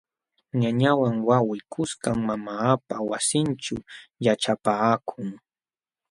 Ñañawan 0.61 1.15
wawqii 1.27 1.67
kuskam 1.71 2.17
mamaapa 2.27 2.95
wasinćhu 3.09 3.75
yaćhapaakun. 4.25 5.27